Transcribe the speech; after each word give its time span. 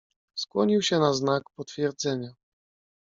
"Skłonił 0.35 0.81
się 0.81 0.99
na 0.99 1.13
znak 1.13 1.43
potwierdzenia." 1.55 2.33